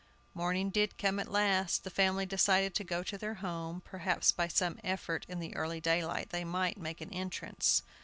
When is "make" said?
6.79-7.01